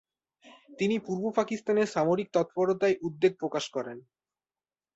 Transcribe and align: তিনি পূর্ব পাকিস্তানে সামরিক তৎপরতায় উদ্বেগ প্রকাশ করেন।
তিনি 0.79 0.95
পূর্ব 0.99 1.23
পাকিস্তানে 1.37 1.83
সামরিক 1.85 2.27
তৎপরতায় 2.33 2.95
উদ্বেগ 3.01 3.33
প্রকাশ 3.39 3.65
করেন। 3.69 3.97